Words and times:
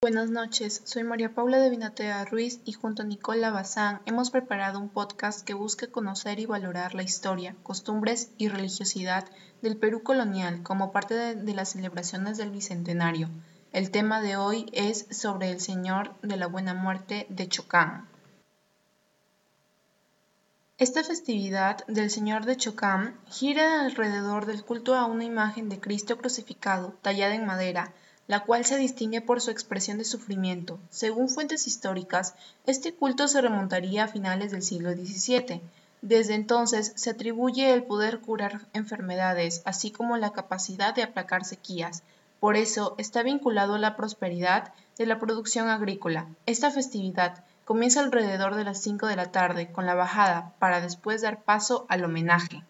Buenas 0.00 0.30
noches, 0.30 0.80
soy 0.84 1.02
María 1.02 1.34
Paula 1.34 1.58
de 1.58 1.70
Vinatea 1.70 2.24
Ruiz 2.24 2.60
y 2.64 2.72
junto 2.72 3.02
a 3.02 3.04
Nicola 3.04 3.50
Bazán 3.50 4.00
hemos 4.06 4.30
preparado 4.30 4.78
un 4.78 4.88
podcast 4.88 5.44
que 5.44 5.54
busca 5.54 5.88
conocer 5.88 6.38
y 6.38 6.46
valorar 6.46 6.94
la 6.94 7.02
historia, 7.02 7.56
costumbres 7.64 8.30
y 8.38 8.46
religiosidad 8.46 9.24
del 9.60 9.76
Perú 9.76 10.04
colonial 10.04 10.62
como 10.62 10.92
parte 10.92 11.14
de, 11.14 11.34
de, 11.34 11.52
las 11.52 11.70
celebraciones 11.70 12.38
del 12.38 12.52
Bicentenario. 12.52 13.28
El 13.72 13.90
tema 13.90 14.20
de 14.20 14.36
hoy 14.36 14.66
es 14.72 15.04
sobre 15.10 15.50
el 15.50 15.60
Señor 15.60 16.14
de 16.22 16.36
la 16.36 16.46
Buena 16.46 16.74
Muerte 16.74 17.26
de 17.28 17.48
Chocán. 17.48 18.06
Esta 20.78 21.02
festividad 21.02 21.84
del 21.88 22.08
Señor 22.08 22.44
de 22.44 22.56
Chocán 22.56 23.18
gira 23.26 23.80
alrededor 23.80 24.46
del 24.46 24.64
culto 24.64 24.94
a 24.94 25.06
una 25.06 25.24
imagen 25.24 25.68
de 25.68 25.80
Cristo 25.80 26.18
crucificado 26.18 26.94
tallada 27.02 27.34
en 27.34 27.46
madera, 27.46 27.92
la 28.28 28.40
cual 28.40 28.64
se 28.64 28.76
distingue 28.76 29.22
por 29.22 29.40
su 29.40 29.50
expresión 29.50 29.98
de 29.98 30.04
sufrimiento. 30.04 30.78
Según 30.90 31.30
fuentes 31.30 31.66
históricas, 31.66 32.34
este 32.66 32.94
culto 32.94 33.26
se 33.26 33.40
remontaría 33.40 34.04
a 34.04 34.08
finales 34.08 34.52
del 34.52 34.62
siglo 34.62 34.92
XVII. 34.92 35.62
Desde 36.02 36.34
entonces 36.34 36.92
se 36.94 37.10
atribuye 37.10 37.72
el 37.72 37.82
poder 37.82 38.20
curar 38.20 38.60
enfermedades, 38.74 39.62
así 39.64 39.90
como 39.90 40.18
la 40.18 40.32
capacidad 40.32 40.94
de 40.94 41.02
aplacar 41.02 41.44
sequías. 41.44 42.02
Por 42.38 42.56
eso 42.56 42.94
está 42.98 43.22
vinculado 43.22 43.74
a 43.74 43.78
la 43.78 43.96
prosperidad 43.96 44.72
de 44.98 45.06
la 45.06 45.18
producción 45.18 45.68
agrícola. 45.68 46.28
Esta 46.44 46.70
festividad 46.70 47.42
comienza 47.64 48.00
alrededor 48.00 48.54
de 48.56 48.64
las 48.64 48.80
5 48.82 49.06
de 49.06 49.16
la 49.16 49.32
tarde 49.32 49.72
con 49.72 49.86
la 49.86 49.94
bajada 49.94 50.52
para 50.58 50.82
después 50.82 51.22
dar 51.22 51.42
paso 51.42 51.86
al 51.88 52.04
homenaje. 52.04 52.62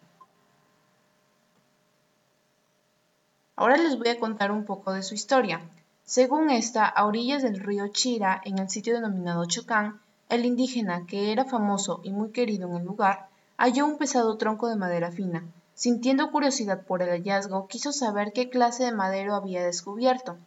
Ahora 3.59 3.75
les 3.75 3.97
voy 3.97 4.07
a 4.07 4.17
contar 4.17 4.53
un 4.53 4.63
poco 4.63 4.93
de 4.93 5.03
su 5.03 5.15
historia. 5.15 5.59
Según 6.05 6.49
esta, 6.49 6.85
a 6.85 7.05
orillas 7.05 7.43
del 7.43 7.59
río 7.59 7.89
Chira, 7.89 8.39
en 8.45 8.57
el 8.57 8.69
sitio 8.69 8.93
denominado 8.93 9.43
Chocán, 9.47 9.99
el 10.29 10.45
indígena, 10.45 11.05
que 11.05 11.33
era 11.33 11.43
famoso 11.43 11.99
y 12.05 12.11
muy 12.11 12.31
querido 12.31 12.69
en 12.69 12.77
el 12.77 12.85
lugar, 12.85 13.27
halló 13.57 13.85
un 13.85 13.97
pesado 13.97 14.37
tronco 14.37 14.69
de 14.69 14.77
madera 14.77 15.11
fina. 15.11 15.43
Sintiendo 15.73 16.31
curiosidad 16.31 16.85
por 16.85 17.01
el 17.01 17.09
hallazgo, 17.09 17.67
quiso 17.67 17.91
saber 17.91 18.31
qué 18.31 18.49
clase 18.49 18.85
de 18.85 18.93
madero 18.93 19.35
había 19.35 19.61
descubierto. 19.61 20.37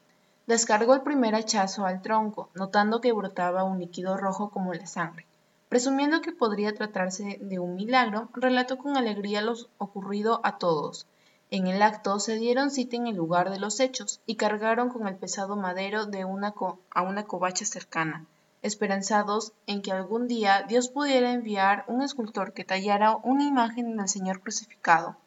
Descargó 0.47 0.95
el 0.95 1.03
primer 1.03 1.35
hachazo 1.35 1.85
al 1.85 2.01
tronco, 2.01 2.49
notando 2.55 3.03
que 3.03 3.13
brotaba 3.13 3.63
un 3.63 3.79
líquido 3.79 4.17
rojo 4.17 4.49
como 4.49 4.73
la 4.73 4.87
sangre. 4.87 5.27
Presumiendo 5.69 6.23
que 6.23 6.33
podría 6.33 6.75
tratarse 6.75 7.39
de 7.43 7.59
un 7.59 7.75
milagro, 7.75 8.31
relató 8.33 8.79
con 8.79 8.97
alegría 8.97 9.43
lo 9.43 9.53
ocurrido 9.77 10.41
a 10.45 10.57
todos. 10.57 11.07
En 11.53 11.67
el 11.67 11.83
acto 11.83 12.19
se 12.19 12.37
dieron 12.37 12.71
cita 12.71 12.97
en 12.97 13.07
el 13.07 13.17
lugar 13.17 13.51
de 13.51 13.59
los 13.59 13.79
hechos 13.79 14.23
y 14.25 14.37
cargaron 14.37 14.89
con 14.89 15.07
el 15.07 15.17
pesado 15.17 15.55
madero 15.55 16.07
de 16.07 16.25
una 16.25 16.55
a 16.91 17.03
una 17.03 17.25
covacha 17.25 17.67
cercana, 17.67 18.25
esperanzados 18.63 19.53
en 19.67 19.83
que 19.83 19.93
algún 19.93 20.29
día 20.29 20.65
Dios 20.67 20.89
pudiera 20.89 21.31
enviar 21.31 21.85
un 21.89 22.01
escultor 22.01 22.55
que 22.55 22.65
tallara 22.65 23.17
una 23.17 23.45
imagen 23.45 23.99
del 23.99 24.09
Señor 24.09 24.41
crucificado. 24.41 25.19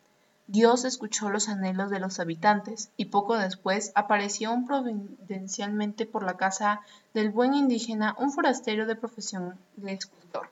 Dios 0.48 0.84
escuchó 0.84 1.30
los 1.30 1.48
anhelos 1.48 1.92
de 1.92 2.00
los 2.00 2.20
habitantes 2.20 2.90
y 2.98 3.06
poco 3.06 3.38
después 3.38 3.92
apareció 3.94 4.52
providencialmente 4.66 6.08
por 6.08 6.24
la 6.24 6.38
casa 6.38 6.82
del 7.14 7.30
buen 7.30 7.54
indígena 7.54 8.16
un 8.18 8.32
forastero 8.32 8.88
de 8.88 8.96
profesión 8.96 9.60
de 9.76 9.94
escultor. 9.94 10.50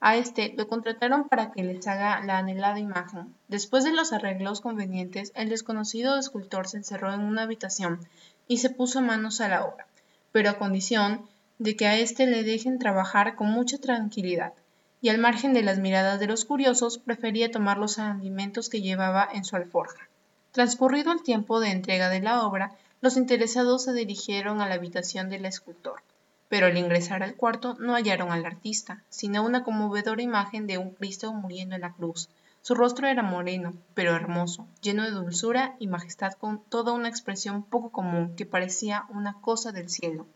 A 0.00 0.16
este 0.16 0.52
lo 0.56 0.68
contrataron 0.68 1.26
para 1.26 1.52
que 1.52 1.64
les 1.64 1.86
haga 1.86 2.22
la 2.22 2.36
anhelada 2.36 2.78
imagen. 2.78 3.34
Después 3.48 3.82
de 3.82 3.92
los 3.92 4.12
arreglos 4.12 4.60
convenientes, 4.60 5.32
el 5.34 5.48
desconocido 5.48 6.18
escultor 6.18 6.68
se 6.68 6.76
encerró 6.76 7.14
en 7.14 7.20
una 7.20 7.44
habitación 7.44 8.06
y 8.46 8.58
se 8.58 8.68
puso 8.68 9.00
manos 9.00 9.40
a 9.40 9.48
la 9.48 9.64
obra, 9.64 9.86
pero 10.32 10.50
a 10.50 10.58
condición 10.58 11.26
de 11.58 11.76
que 11.76 11.86
a 11.86 11.96
éste 11.96 12.26
le 12.26 12.42
dejen 12.42 12.78
trabajar 12.78 13.36
con 13.36 13.48
mucha 13.48 13.78
tranquilidad, 13.78 14.52
y 15.00 15.08
al 15.08 15.18
margen 15.18 15.54
de 15.54 15.62
las 15.62 15.78
miradas 15.78 16.20
de 16.20 16.26
los 16.26 16.44
curiosos, 16.44 16.98
prefería 16.98 17.50
tomar 17.50 17.78
los 17.78 17.98
alimentos 17.98 18.68
que 18.68 18.82
llevaba 18.82 19.26
en 19.32 19.44
su 19.44 19.56
alforja. 19.56 20.08
Transcurrido 20.52 21.10
el 21.10 21.22
tiempo 21.22 21.58
de 21.58 21.70
entrega 21.70 22.10
de 22.10 22.20
la 22.20 22.46
obra, 22.46 22.76
los 23.00 23.16
interesados 23.16 23.84
se 23.84 23.94
dirigieron 23.94 24.60
a 24.60 24.68
la 24.68 24.74
habitación 24.74 25.30
del 25.30 25.46
escultor 25.46 26.02
pero 26.48 26.66
al 26.66 26.76
ingresar 26.76 27.22
al 27.22 27.34
cuarto 27.34 27.74
no 27.78 27.94
hallaron 27.94 28.30
al 28.30 28.46
artista, 28.46 29.02
sino 29.08 29.44
una 29.44 29.64
conmovedora 29.64 30.22
imagen 30.22 30.66
de 30.66 30.78
un 30.78 30.90
Cristo 30.90 31.32
muriendo 31.32 31.74
en 31.74 31.82
la 31.82 31.92
cruz. 31.92 32.28
Su 32.62 32.74
rostro 32.74 33.06
era 33.06 33.22
moreno, 33.22 33.74
pero 33.94 34.16
hermoso, 34.16 34.66
lleno 34.82 35.04
de 35.04 35.12
dulzura 35.12 35.76
y 35.78 35.86
majestad 35.86 36.32
con 36.32 36.60
toda 36.60 36.92
una 36.92 37.08
expresión 37.08 37.62
poco 37.62 37.90
común 37.90 38.34
que 38.34 38.44
parecía 38.44 39.06
una 39.10 39.34
cosa 39.40 39.70
del 39.70 39.88
cielo. 39.88 40.26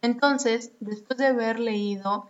Entonces, 0.00 0.70
después 0.78 1.18
de 1.18 1.26
haber 1.26 1.58
leído 1.58 2.28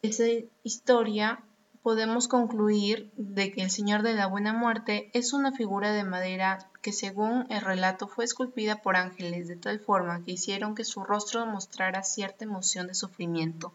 esa 0.00 0.24
historia, 0.62 1.40
podemos 1.82 2.28
concluir 2.28 3.10
de 3.16 3.52
que 3.52 3.62
el 3.62 3.70
Señor 3.70 4.02
de 4.02 4.14
la 4.14 4.26
Buena 4.26 4.54
Muerte 4.54 5.10
es 5.12 5.34
una 5.34 5.52
figura 5.52 5.92
de 5.92 6.04
madera 6.04 6.69
que 6.82 6.92
según 6.92 7.46
el 7.50 7.60
relato 7.60 8.08
fue 8.08 8.24
esculpida 8.24 8.82
por 8.82 8.96
ángeles 8.96 9.48
de 9.48 9.56
tal 9.56 9.80
forma 9.80 10.22
que 10.24 10.32
hicieron 10.32 10.74
que 10.74 10.84
su 10.84 11.04
rostro 11.04 11.44
mostrara 11.46 12.02
cierta 12.02 12.44
emoción 12.44 12.86
de 12.86 12.94
sufrimiento. 12.94 13.72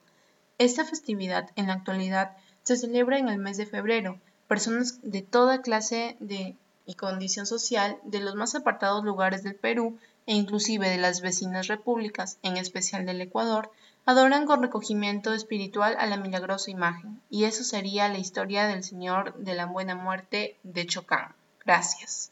Esta 0.57 0.85
festividad 0.85 1.49
en 1.55 1.67
la 1.67 1.73
actualidad 1.73 2.35
se 2.63 2.77
celebra 2.77 3.19
en 3.19 3.29
el 3.29 3.37
mes 3.37 3.57
de 3.57 3.65
febrero. 3.65 4.19
Personas 4.47 4.99
de 5.01 5.21
toda 5.21 5.61
clase 5.61 6.17
de 6.19 6.55
y 6.85 6.93
condición 6.95 7.45
social 7.45 7.97
de 8.03 8.19
los 8.19 8.35
más 8.35 8.55
apartados 8.55 9.03
lugares 9.03 9.43
del 9.43 9.55
Perú 9.55 9.97
e 10.27 10.33
inclusive 10.33 10.89
de 10.89 10.97
las 10.97 11.21
vecinas 11.21 11.67
repúblicas, 11.67 12.37
en 12.43 12.57
especial 12.57 13.05
del 13.05 13.21
Ecuador, 13.21 13.71
adoran 14.05 14.45
con 14.45 14.61
recogimiento 14.61 15.33
espiritual 15.33 15.95
a 15.97 16.05
la 16.05 16.17
milagrosa 16.17 16.71
imagen, 16.71 17.21
y 17.29 17.45
eso 17.45 17.63
sería 17.63 18.07
la 18.07 18.19
historia 18.19 18.67
del 18.67 18.83
Señor 18.83 19.35
de 19.35 19.55
la 19.55 19.65
Buena 19.65 19.95
Muerte 19.95 20.57
de 20.63 20.85
Chocán. 20.85 21.33
Gracias. 21.63 22.31